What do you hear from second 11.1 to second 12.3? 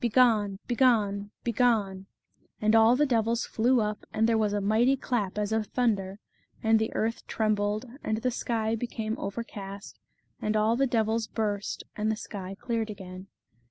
burst, and the